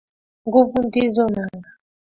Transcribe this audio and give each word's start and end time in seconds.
Nguvu 0.45 0.77
ndizo 0.87 1.23
nanga. 1.35 1.69